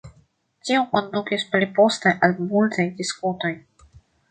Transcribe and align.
Tio 0.69 0.79
kondukis 0.93 1.45
pli 1.51 1.69
poste 1.77 2.15
al 2.29 2.35
multaj 2.47 2.89
diskutoj. 3.03 3.55